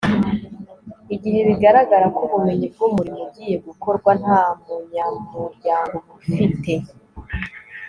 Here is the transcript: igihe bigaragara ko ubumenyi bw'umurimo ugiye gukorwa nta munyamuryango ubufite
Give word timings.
igihe 1.15 1.39
bigaragara 1.47 2.05
ko 2.15 2.19
ubumenyi 2.27 2.67
bw'umurimo 2.73 3.19
ugiye 3.27 3.55
gukorwa 3.65 4.11
nta 4.21 4.39
munyamuryango 4.65 5.95
ubufite 6.09 6.73